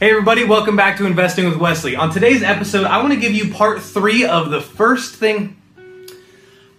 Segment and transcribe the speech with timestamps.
[0.00, 1.96] Hey everybody, welcome back to Investing with Wesley.
[1.96, 5.60] On today's episode, I want to give you part three of the first thing.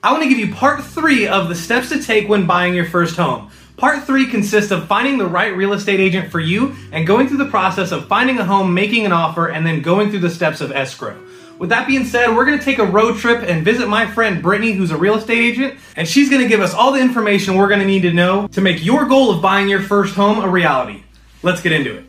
[0.01, 2.85] I want to give you part three of the steps to take when buying your
[2.85, 3.51] first home.
[3.75, 7.39] Part three consists of finding the right real estate agent for you and going through
[7.39, 10.61] the process of finding a home, making an offer, and then going through the steps
[10.61, 11.21] of escrow.
[11.57, 14.41] With that being said, we're going to take a road trip and visit my friend
[14.41, 17.55] Brittany, who's a real estate agent, and she's going to give us all the information
[17.55, 20.39] we're going to need to know to make your goal of buying your first home
[20.39, 21.03] a reality.
[21.43, 22.08] Let's get into it.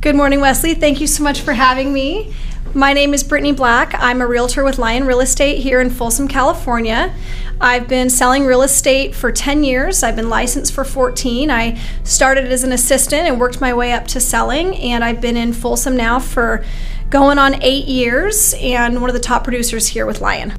[0.00, 0.74] Good morning, Wesley.
[0.74, 2.32] Thank you so much for having me.
[2.72, 3.96] My name is Brittany Black.
[3.96, 7.12] I'm a realtor with Lyon Real Estate here in Folsom, California.
[7.60, 10.04] I've been selling real estate for 10 years.
[10.04, 11.50] I've been licensed for 14.
[11.50, 15.36] I started as an assistant and worked my way up to selling, and I've been
[15.36, 16.64] in Folsom now for
[17.10, 20.52] going on eight years and one of the top producers here with Lyon.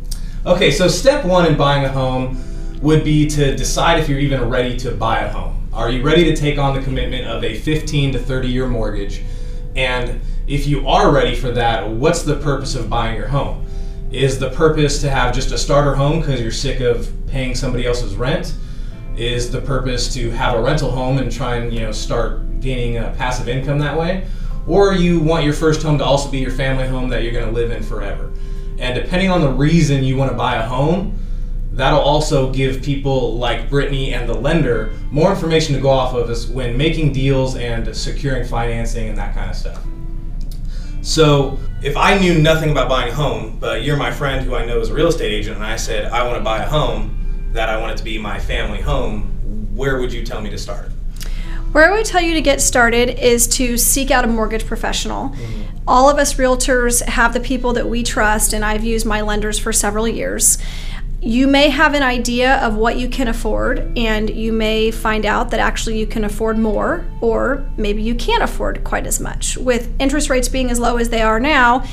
[0.45, 2.44] Okay, so step one in buying a home
[2.81, 5.56] would be to decide if you're even ready to buy a home.
[5.72, 9.23] Are you ready to take on the commitment of a 15 to 30 year mortgage?
[9.80, 13.66] And if you are ready for that, what's the purpose of buying your home?
[14.11, 17.85] Is the purpose to have just a starter home because you're sick of paying somebody
[17.85, 18.55] else's rent?
[19.16, 22.97] Is the purpose to have a rental home and try and you know start gaining
[22.97, 24.27] a passive income that way?
[24.67, 27.45] Or you want your first home to also be your family home that you're going
[27.45, 28.33] to live in forever?
[28.80, 31.17] And depending on the reason you want to buy a home,
[31.72, 36.30] that'll also give people like Brittany and the lender more information to go off of
[36.30, 39.84] as when making deals and securing financing and that kind of stuff.
[41.02, 44.66] So, if I knew nothing about buying a home, but you're my friend who I
[44.66, 47.16] know is a real estate agent, and I said I want to buy a home
[47.53, 49.23] that I want it to be my family home,
[49.73, 50.92] where would you tell me to start?
[51.72, 55.30] Where I would tell you to get started is to seek out a mortgage professional.
[55.30, 55.78] Mm-hmm.
[55.88, 59.58] All of us realtors have the people that we trust, and I've used my lenders
[59.58, 60.58] for several years
[61.22, 65.52] you may have an idea of what you can afford, and you may find out
[65.52, 69.58] that actually you can afford more, or maybe you can't afford quite as much.
[69.58, 71.84] With interest rates being as low as they are now,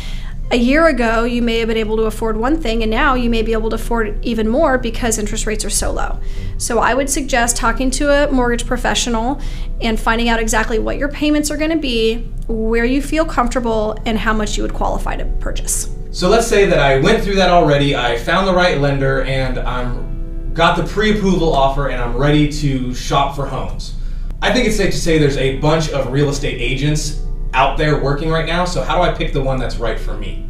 [0.53, 3.29] a year ago you may have been able to afford one thing, and now you
[3.29, 6.21] may be able to afford even more because interest rates are so low.
[6.57, 9.41] So I would suggest talking to a mortgage professional
[9.81, 13.99] and finding out exactly what your payments are going to be, where you feel comfortable,
[14.07, 15.96] and how much you would qualify to purchase.
[16.17, 19.59] So let's say that I went through that already, I found the right lender, and
[19.59, 23.97] I'm got the pre-approval offer, and I'm ready to shop for homes.
[24.41, 27.21] I think it's safe to say there's a bunch of real estate agents
[27.53, 28.65] out there working right now.
[28.65, 30.49] So how do I pick the one that's right for me?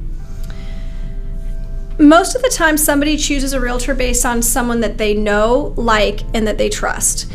[1.99, 6.21] Most of the time, somebody chooses a realtor based on someone that they know, like,
[6.33, 7.29] and that they trust.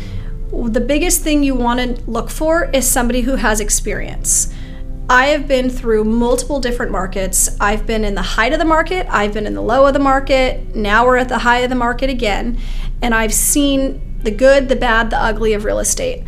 [0.50, 4.54] The biggest thing you want to look for is somebody who has experience.
[5.12, 7.54] I have been through multiple different markets.
[7.60, 9.98] I've been in the height of the market, I've been in the low of the
[9.98, 12.58] market, now we're at the high of the market again,
[13.02, 16.24] and I've seen the good, the bad, the ugly of real estate.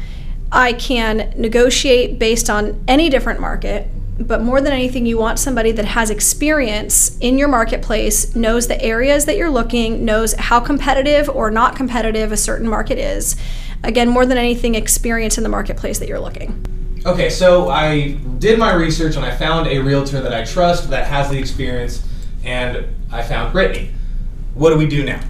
[0.53, 5.73] I can negotiate based on any different market, but more than anything, you want somebody
[5.73, 11.31] that has experience in your marketplace, knows the areas that you're looking, knows how competitive
[11.31, 13.34] or not competitive a certain market is.
[13.83, 16.67] Again, more than anything, experience in the marketplace that you're looking.
[17.06, 21.06] Okay, so I did my research and I found a realtor that I trust that
[21.06, 22.06] has the experience,
[22.44, 23.91] and I found Brittany.
[24.53, 25.22] What do we do now?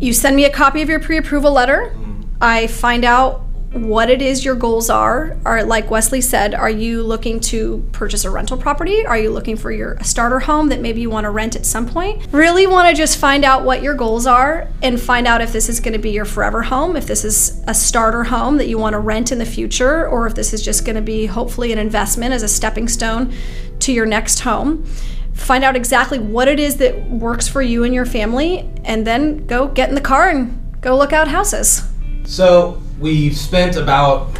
[0.00, 1.92] You send me a copy of your pre approval letter.
[1.94, 2.22] Mm-hmm.
[2.40, 3.43] I find out
[3.74, 5.36] what it is your goals are.
[5.44, 9.04] Are like Wesley said, are you looking to purchase a rental property?
[9.04, 11.86] Are you looking for your starter home that maybe you want to rent at some
[11.86, 12.26] point?
[12.32, 15.68] Really want to just find out what your goals are and find out if this
[15.68, 18.78] is going to be your forever home, if this is a starter home that you
[18.78, 21.72] want to rent in the future, or if this is just going to be hopefully
[21.72, 23.32] an investment as a stepping stone
[23.80, 24.84] to your next home.
[25.32, 29.46] Find out exactly what it is that works for you and your family, and then
[29.46, 31.82] go get in the car and go look out houses.
[32.24, 34.30] So we've spent about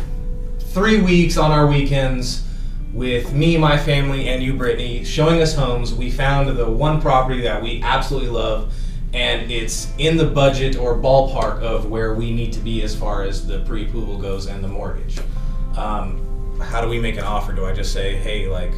[0.58, 2.46] three weeks on our weekends
[2.92, 5.92] with me, my family, and you, Brittany, showing us homes.
[5.92, 8.72] We found the one property that we absolutely love,
[9.12, 13.22] and it's in the budget or ballpark of where we need to be as far
[13.22, 15.18] as the pre-approval goes and the mortgage.
[15.76, 17.52] Um, how do we make an offer?
[17.52, 18.72] Do I just say, hey, like,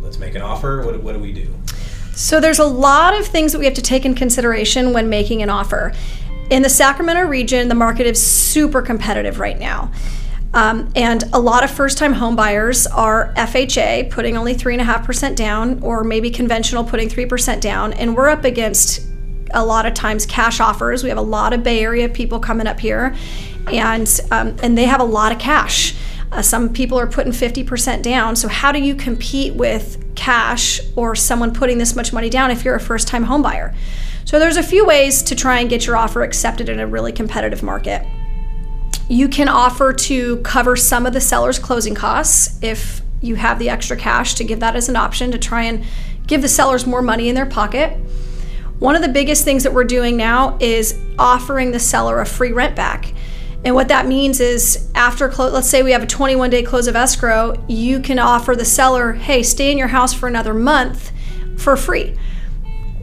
[0.00, 0.84] let's make an offer?
[0.84, 1.52] What, what do we do?
[2.12, 5.42] So there's a lot of things that we have to take in consideration when making
[5.42, 5.92] an offer.
[6.50, 9.90] In the Sacramento region, the market is super competitive right now.
[10.52, 15.82] Um, and a lot of first time home buyers are FHA putting only 3.5% down,
[15.82, 17.92] or maybe conventional putting 3% down.
[17.94, 19.06] And we're up against
[19.52, 21.02] a lot of times cash offers.
[21.02, 23.16] We have a lot of Bay Area people coming up here,
[23.72, 25.96] and, um, and they have a lot of cash.
[26.30, 28.36] Uh, some people are putting 50% down.
[28.36, 32.64] So, how do you compete with cash or someone putting this much money down if
[32.64, 33.74] you're a first time home buyer?
[34.24, 37.12] So there's a few ways to try and get your offer accepted in a really
[37.12, 38.06] competitive market.
[39.08, 43.68] You can offer to cover some of the seller's closing costs if you have the
[43.68, 45.84] extra cash to give that as an option to try and
[46.26, 47.98] give the sellers more money in their pocket.
[48.78, 52.52] One of the biggest things that we're doing now is offering the seller a free
[52.52, 53.12] rent back.
[53.64, 56.86] And what that means is after clo- let's say we have a 21 day close
[56.86, 61.12] of escrow, you can offer the seller, "Hey, stay in your house for another month
[61.56, 62.14] for free."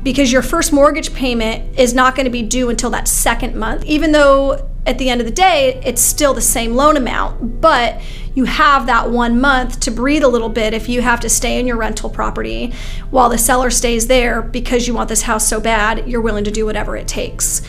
[0.04, 3.86] Because your first mortgage payment is not going to be due until that second month,
[3.86, 8.02] even though at the end of the day, it's still the same loan amount, but
[8.34, 11.60] you have that one month to breathe a little bit if you have to stay
[11.60, 12.74] in your rental property
[13.12, 16.52] while the seller stays there because you want this house so bad, you're willing to
[16.52, 17.64] do whatever it takes.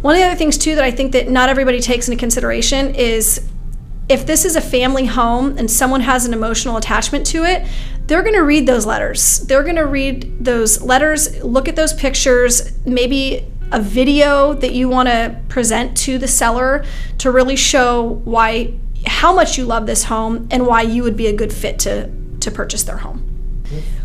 [0.00, 2.94] One of the other things, too, that I think that not everybody takes into consideration
[2.94, 3.46] is
[4.08, 7.66] if this is a family home and someone has an emotional attachment to it,
[8.06, 9.40] they're going to read those letters.
[9.40, 14.88] They're going to read those letters, look at those pictures, maybe a video that you
[14.88, 16.84] want to present to the seller
[17.18, 18.74] to really show why
[19.06, 22.10] how much you love this home and why you would be a good fit to
[22.40, 23.18] to purchase their home.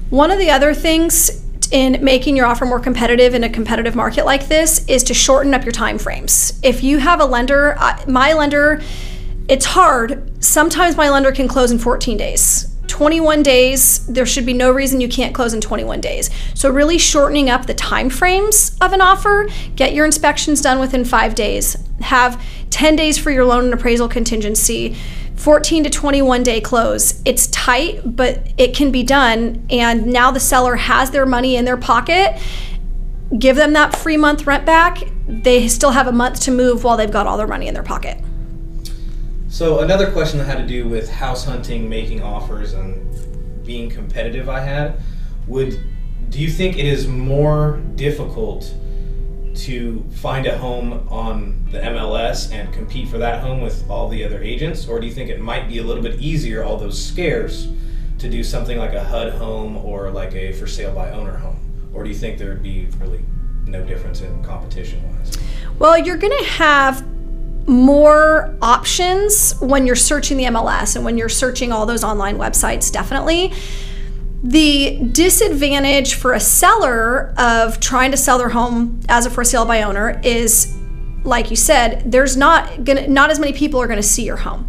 [0.09, 4.25] One of the other things in making your offer more competitive in a competitive market
[4.25, 6.59] like this is to shorten up your time frames.
[6.63, 8.81] If you have a lender, my lender,
[9.47, 10.43] it's hard.
[10.43, 12.75] Sometimes my lender can close in 14 days.
[12.99, 16.29] 21 days, there should be no reason you can't close in 21 days.
[16.53, 19.47] So really shortening up the time frames of an offer,
[19.77, 21.77] get your inspections done within 5 days.
[22.01, 24.97] Have 10 days for your loan and appraisal contingency.
[25.37, 27.21] 14 to 21 day close.
[27.23, 31.63] It's tight, but it can be done and now the seller has their money in
[31.63, 32.37] their pocket.
[33.37, 35.01] Give them that free month rent back.
[35.25, 37.81] They still have a month to move while they've got all their money in their
[37.81, 38.21] pocket.
[39.49, 44.47] So another question that had to do with house hunting, making offers, and being competitive.
[44.47, 45.01] I had
[45.47, 45.79] would
[46.29, 48.71] do you think it is more difficult
[49.55, 54.23] to find a home on the MLS and compete for that home with all the
[54.23, 57.03] other agents, or do you think it might be a little bit easier, all those
[57.03, 57.67] scares,
[58.19, 61.59] to do something like a HUD home or like a for sale by owner home,
[61.93, 63.25] or do you think there would be really
[63.65, 65.35] no difference in competition wise?
[65.79, 67.03] Well, you're going to have
[67.69, 72.91] more options when you're searching the MLS and when you're searching all those online websites,
[72.91, 73.53] definitely.
[74.41, 79.65] The disadvantage for a seller of trying to sell their home as a for sale
[79.65, 80.75] by owner is,
[81.23, 84.65] like you said, there's not gonna not as many people are gonna see your home.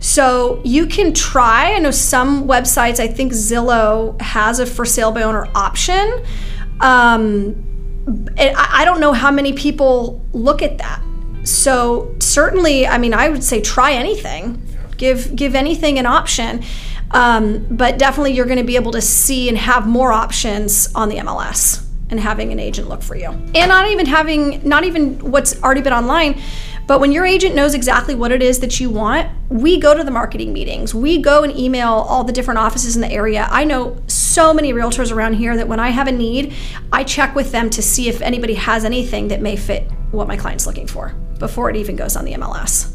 [0.00, 1.72] So you can try.
[1.72, 3.00] I know some websites.
[3.00, 6.22] I think Zillow has a for sale by owner option.
[6.80, 7.64] Um,
[8.38, 11.02] I don't know how many people look at that.
[11.46, 14.62] So certainly, I mean, I would say try anything.
[14.96, 16.64] Give give anything an option.
[17.12, 21.08] Um, but definitely, you're going to be able to see and have more options on
[21.08, 23.28] the MLS and having an agent look for you.
[23.28, 26.40] And not even having, not even what's already been online,
[26.86, 30.04] but when your agent knows exactly what it is that you want, we go to
[30.04, 30.94] the marketing meetings.
[30.94, 33.48] We go and email all the different offices in the area.
[33.50, 33.96] I know
[34.36, 36.52] so many realtors around here that when I have a need,
[36.92, 40.36] I check with them to see if anybody has anything that may fit what my
[40.36, 42.94] client's looking for before it even goes on the MLS.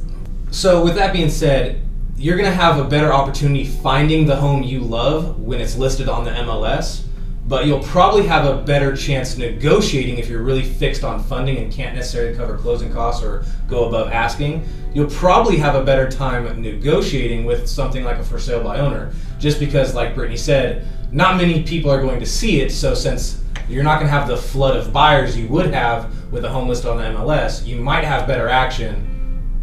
[0.51, 1.81] So, with that being said,
[2.15, 6.07] you're going to have a better opportunity finding the home you love when it's listed
[6.07, 7.05] on the MLS,
[7.47, 11.73] but you'll probably have a better chance negotiating if you're really fixed on funding and
[11.73, 14.63] can't necessarily cover closing costs or go above asking.
[14.93, 19.11] You'll probably have a better time negotiating with something like a for sale by owner,
[19.39, 22.71] just because, like Brittany said, not many people are going to see it.
[22.71, 26.45] So, since you're not going to have the flood of buyers you would have with
[26.45, 29.07] a home list on the MLS, you might have better action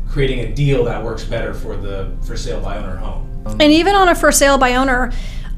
[0.08, 3.24] creating a deal that works better for the for sale by owner home.
[3.60, 5.12] And even on a for sale by owner,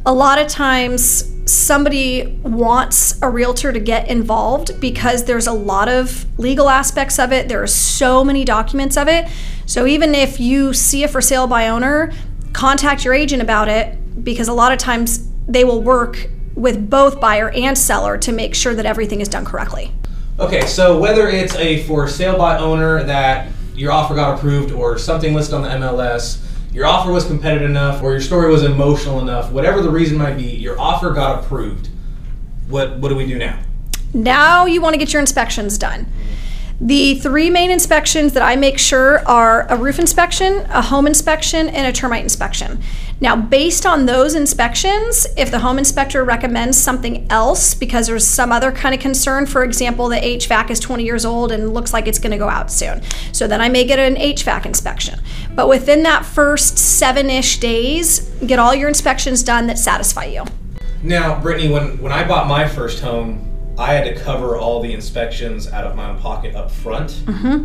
[0.07, 5.89] a lot of times somebody wants a realtor to get involved because there's a lot
[5.89, 7.49] of legal aspects of it.
[7.49, 9.29] There are so many documents of it.
[9.67, 12.13] So even if you see a for sale by owner,
[12.53, 17.21] contact your agent about it because a lot of times they will work with both
[17.21, 19.93] buyer and seller to make sure that everything is done correctly.
[20.39, 24.97] Okay, so whether it's a for sale by owner that your offer got approved or
[24.97, 29.21] something listed on the MLS, your offer was competitive enough or your story was emotional
[29.21, 31.89] enough, whatever the reason might be, your offer got approved.
[32.69, 33.61] What what do we do now?
[34.15, 36.07] Now you want to get your inspections done.
[36.83, 41.69] The three main inspections that I make sure are a roof inspection, a home inspection,
[41.69, 42.81] and a termite inspection.
[43.21, 48.51] Now, based on those inspections, if the home inspector recommends something else because there's some
[48.51, 52.09] other kind of concern, for example, the HVAC is 20 years old and looks like
[52.09, 55.21] it's going to go out soon, so then I may get an HVAC inspection.
[55.55, 60.45] But within that first seven ish days, get all your inspections done that satisfy you.
[61.03, 63.50] Now, Brittany, when, when I bought my first home,
[63.81, 67.23] I had to cover all the inspections out of my own pocket up front.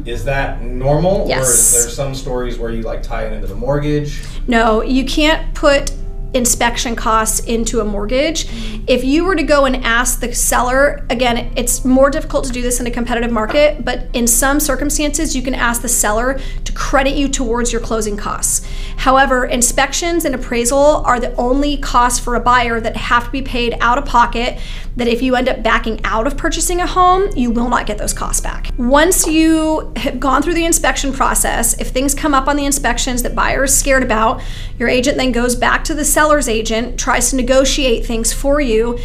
[0.08, 1.24] Is that normal?
[1.24, 1.42] Or Mm-hmm.
[1.42, 4.24] Is there some stories where you like tie it into the mortgage?
[4.48, 5.92] No, you can't put
[6.34, 8.48] inspection costs into a mortgage.
[8.88, 12.62] If you were to go and ask the seller, again, it's more difficult to do
[12.62, 16.74] this in a competitive market, but in some circumstances, you can ask the seller to
[16.74, 18.68] credit you towards your closing costs.
[18.98, 23.42] However, inspections and appraisal are the only costs for a buyer that have to be
[23.42, 24.60] paid out of pocket.
[24.96, 27.98] That if you end up backing out of purchasing a home, you will not get
[27.98, 28.70] those costs back.
[28.78, 33.22] Once you have gone through the inspection process, if things come up on the inspections
[33.24, 34.42] that buyer is scared about,
[34.80, 38.98] your agent then goes back to the seller's agent, tries to negotiate things for you,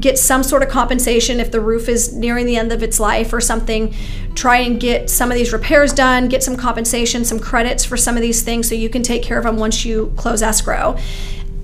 [0.00, 3.32] get some sort of compensation if the roof is nearing the end of its life
[3.32, 3.94] or something.
[4.34, 8.16] Try and get some of these repairs done, get some compensation, some credits for some
[8.16, 10.96] of these things so you can take care of them once you close escrow.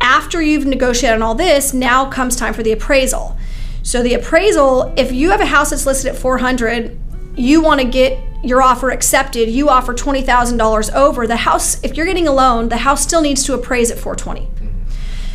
[0.00, 3.36] After you've negotiated on all this, now comes time for the appraisal.
[3.82, 6.98] So the appraisal, if you have a house that's listed at 400,
[7.36, 12.06] you want to get your offer accepted, you offer $20,000 over, the house if you're
[12.06, 14.48] getting a loan, the house still needs to appraise at 420.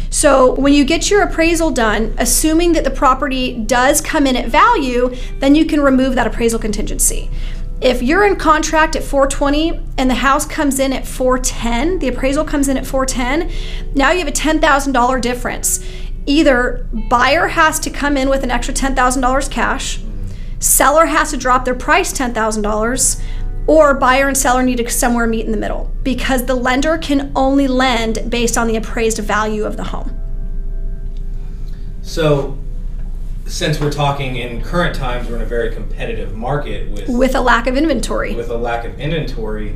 [0.10, 4.48] So when you get your appraisal done, assuming that the property does come in at
[4.48, 7.30] value, then you can remove that appraisal contingency.
[7.82, 12.46] If you're in contract at 420 and the house comes in at 410, the appraisal
[12.46, 13.52] comes in at 410,
[13.94, 15.86] now you have a $10,000 difference.
[16.26, 20.00] Either buyer has to come in with an extra $10,000 cash,
[20.60, 23.22] seller has to drop their price $10,000,
[23.68, 27.32] or buyer and seller need to somewhere meet in the middle because the lender can
[27.36, 30.16] only lend based on the appraised value of the home.
[32.02, 32.58] So,
[33.48, 37.42] since we're talking in current times, we're in a very competitive market with With a
[37.42, 38.36] lack of inventory.
[38.36, 39.76] with a lack of inventory.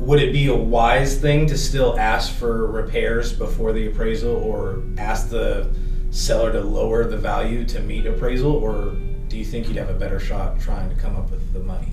[0.00, 4.82] Would it be a wise thing to still ask for repairs before the appraisal, or
[4.96, 5.70] ask the
[6.10, 8.96] seller to lower the value to meet appraisal, or
[9.28, 11.92] do you think you'd have a better shot trying to come up with the money?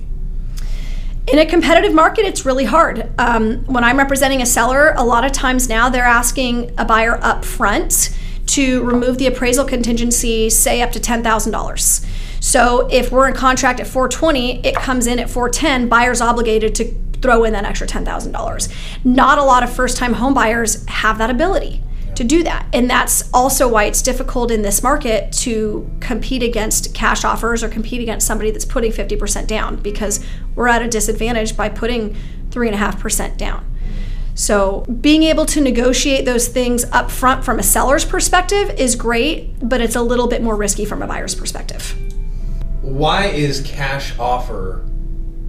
[1.28, 3.12] In a competitive market, it's really hard.
[3.20, 7.22] Um, when I'm representing a seller, a lot of times now they're asking a buyer
[7.22, 12.06] up front to remove the appraisal contingency, say up to $10,000.
[12.42, 16.86] So if we're in contract at 420, it comes in at 410, buyer's obligated to
[17.22, 19.06] throw in that extra $10,000.
[19.06, 21.84] Not a lot of first-time home buyers have that ability
[22.18, 22.66] to do that.
[22.74, 27.70] And that's also why it's difficult in this market to compete against cash offers or
[27.70, 32.16] compete against somebody that's putting 50% down because we're at a disadvantage by putting
[32.50, 33.64] 3.5% down.
[34.34, 39.56] So, being able to negotiate those things up front from a seller's perspective is great,
[39.68, 41.96] but it's a little bit more risky from a buyer's perspective.
[42.82, 44.88] Why is cash offer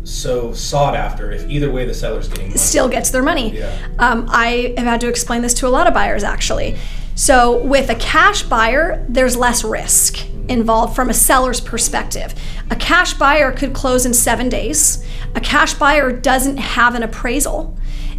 [0.08, 2.58] so sought after if either way the seller's getting money?
[2.58, 3.58] Still gets their money.
[3.58, 3.88] Yeah.
[3.98, 6.76] Um, I have had to explain this to a lot of buyers actually.
[7.14, 12.32] So, with a cash buyer, there's less risk involved from a seller's perspective.
[12.70, 15.04] A cash buyer could close in seven days.
[15.34, 17.76] A cash buyer doesn't have an appraisal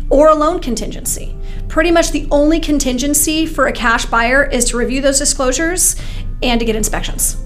[0.10, 1.36] or a loan contingency.
[1.70, 5.96] Pretty much the only contingency for a cash buyer is to review those disclosures
[6.44, 7.38] and to get inspections.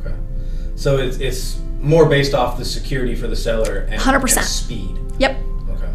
[0.00, 0.14] Okay.
[0.76, 4.36] So it's, it's more based off the security for the seller and, 100%.
[4.36, 4.98] and speed.
[5.18, 5.36] Yep.
[5.70, 5.90] Okay.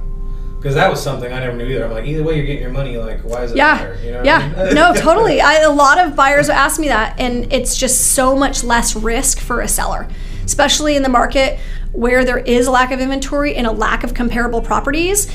[0.57, 1.85] Because that was something I never knew either.
[1.85, 3.73] I'm like, either way you're getting your money, like, why is it Yeah.
[3.73, 3.99] matter?
[4.03, 4.53] You know yeah.
[4.57, 4.75] I mean?
[4.75, 5.41] no, totally.
[5.41, 9.39] I, a lot of buyers ask me that, and it's just so much less risk
[9.39, 10.07] for a seller,
[10.45, 11.59] especially in the market
[11.93, 15.29] where there is a lack of inventory and a lack of comparable properties.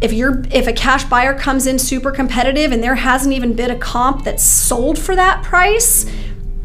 [0.00, 3.70] If you're if a cash buyer comes in super competitive and there hasn't even been
[3.70, 6.06] a comp that's sold for that price,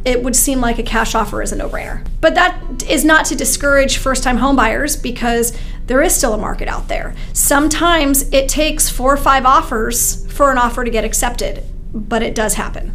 [0.06, 2.06] it would seem like a cash offer is a no-brainer.
[2.22, 5.58] But that is not to discourage first-time home buyers because
[5.88, 7.16] there is still a market out there.
[7.34, 12.36] Sometimes it takes four or five offers for an offer to get accepted, but it
[12.36, 12.94] does happen.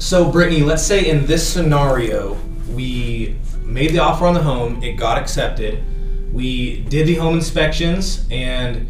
[0.00, 2.34] So, Brittany, let's say in this scenario,
[2.70, 5.84] we made the offer on the home, it got accepted,
[6.32, 8.88] we did the home inspections, and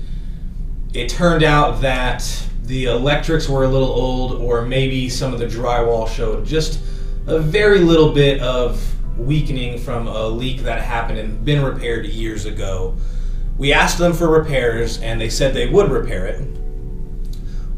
[0.94, 5.46] it turned out that the electrics were a little old, or maybe some of the
[5.46, 6.80] drywall showed just
[7.30, 8.84] a very little bit of
[9.18, 12.96] weakening from a leak that happened and been repaired years ago.
[13.58, 16.40] We asked them for repairs, and they said they would repair it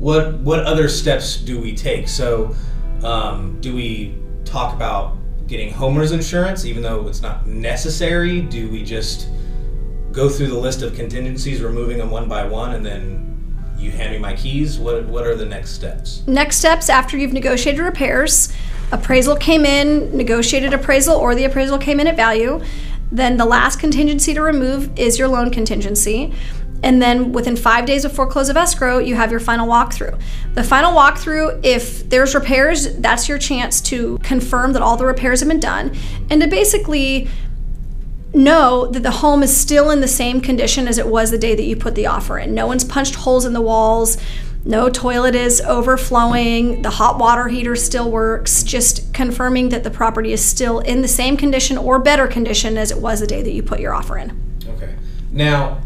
[0.03, 2.09] what what other steps do we take?
[2.09, 2.57] So,
[3.05, 5.17] um, do we talk about
[5.47, 8.41] getting homeowners insurance, even though it's not necessary?
[8.41, 9.29] Do we just
[10.11, 14.13] go through the list of contingencies, removing them one by one, and then you hand
[14.13, 14.77] me my keys?
[14.77, 16.25] What what are the next steps?
[16.27, 18.53] Next steps after you've negotiated repairs,
[18.93, 22.63] appraisal came in, negotiated appraisal, or the appraisal came in at value.
[23.11, 26.33] Then the last contingency to remove is your loan contingency.
[26.83, 30.21] And then within five days before close of escrow, you have your final walkthrough.
[30.55, 35.41] The final walkthrough, if there's repairs, that's your chance to confirm that all the repairs
[35.41, 35.97] have been done
[36.29, 37.29] and to basically
[38.35, 41.55] know that the home is still in the same condition as it was the day
[41.55, 42.55] that you put the offer in.
[42.55, 44.17] No one's punched holes in the walls.
[44.65, 46.83] No toilet is overflowing.
[46.83, 48.63] The hot water heater still works.
[48.63, 52.93] Just confirming that the property is still in the same condition or better condition as
[52.93, 54.41] it was the day that you put your offer in.
[54.69, 54.95] Okay.
[55.33, 55.81] Now,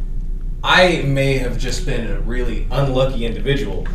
[0.62, 3.86] I may have just been a really unlucky individual,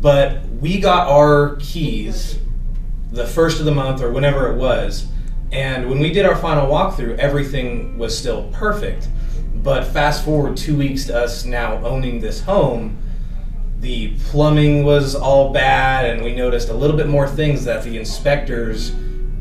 [0.00, 2.38] but we got our keys
[3.12, 5.06] the first of the month or whenever it was,
[5.52, 9.08] and when we did our final walkthrough, everything was still perfect.
[9.56, 12.98] But fast forward two weeks to us now owning this home,
[13.84, 17.98] the plumbing was all bad, and we noticed a little bit more things that the
[17.98, 18.90] inspectors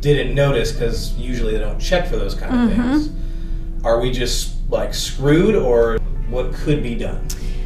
[0.01, 2.91] didn't notice because usually they don't check for those kind of Mm-hmm.
[2.91, 3.09] things.
[3.85, 5.97] Are we just like screwed, or
[6.29, 7.25] what could be done?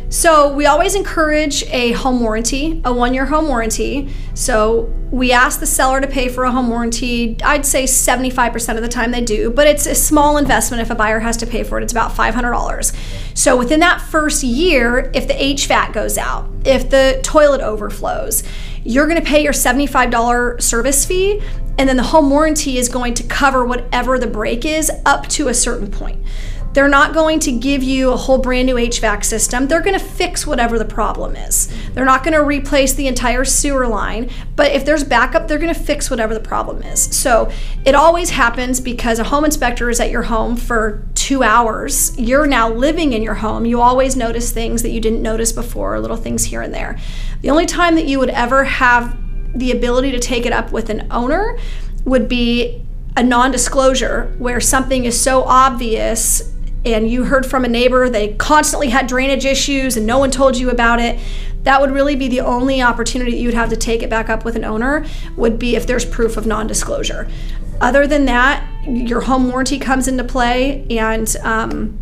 [0.10, 4.14] So we always encourage a home warranty, a one-year home warranty.
[4.36, 7.38] So we ask the seller to pay for a home warranty.
[7.44, 10.96] I'd say 75% of the time they do, but it's a small investment if a
[10.96, 11.84] buyer has to pay for it.
[11.84, 13.38] It's about $500.
[13.38, 18.44] So within that first year, if the HVAC goes out, if the toilet overflows,
[18.84, 21.42] you're going to pay your $75 service fee
[21.78, 25.48] and then the home warranty is going to cover whatever the break is up to
[25.48, 26.20] a certain point.
[26.78, 29.68] They're not going to give you a whole brand new HVAC system.
[29.68, 31.70] They're going to fix whatever the problem is.
[31.70, 31.94] Mm-hmm.
[31.96, 35.74] They're not going to replace the entire sewer line, but if there's backup, they're going
[35.74, 37.02] to fix whatever the problem is.
[37.02, 37.50] So
[37.84, 42.16] it always happens because a home inspector is at your home for two hours.
[42.20, 43.66] You're now living in your home.
[43.66, 47.00] You always notice things that you didn't notice before, little things here and there.
[47.42, 49.18] The only time that you would ever have
[49.56, 51.58] the ability to take it up with an owner
[52.06, 56.54] would be a non disclosure where something is so obvious
[56.86, 60.56] and you heard from a neighbor they constantly had drainage issues and no one told
[60.56, 61.20] you about it
[61.68, 64.46] that would really be the only opportunity that you'd have to take it back up
[64.46, 65.06] with an owner
[65.36, 67.28] would be if there's proof of non-disclosure.
[67.82, 72.00] Other than that your home warranty comes into play and um,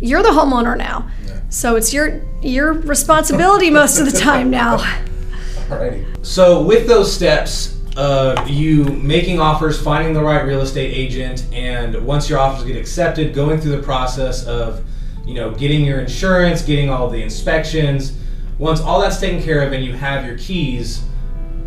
[0.00, 1.10] you're the homeowner now.
[1.50, 4.78] So it's your your responsibility most of the time now.
[5.68, 6.24] Alrighty.
[6.24, 12.04] So with those steps, uh, you making offers, finding the right real estate agent, and
[12.04, 14.84] once your offers get accepted, going through the process of,
[15.24, 18.18] you know, getting your insurance, getting all the inspections.
[18.58, 21.04] Once all that's taken care of and you have your keys,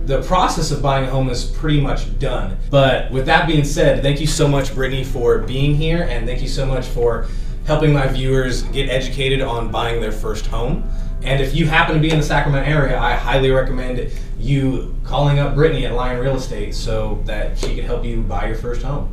[0.06, 2.58] the process of buying a home is pretty much done.
[2.70, 6.42] But with that being said, thank you so much, Brittany, for being here, and thank
[6.42, 7.28] you so much for
[7.66, 10.90] helping my viewers get educated on buying their first home.
[11.28, 14.10] And if you happen to be in the Sacramento area, I highly recommend
[14.40, 18.48] you calling up Brittany at Lyon Real Estate so that she can help you buy
[18.48, 19.12] your first home.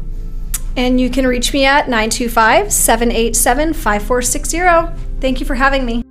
[0.76, 6.03] and you can reach me at 925 787 5460 thank you for having me